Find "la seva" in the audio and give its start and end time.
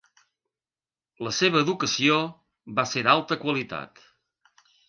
1.27-1.61